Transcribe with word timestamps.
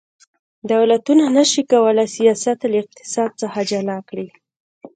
دولتونه 0.71 1.23
نشي 1.37 1.63
کولی 1.71 2.05
سیاست 2.15 2.59
له 2.71 2.77
اقتصاد 2.83 3.29
څخه 3.41 3.59
جلا 3.71 3.97
کړي 4.09 4.27